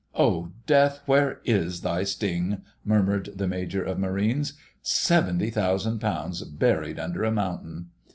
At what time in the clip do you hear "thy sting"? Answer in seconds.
1.81-2.63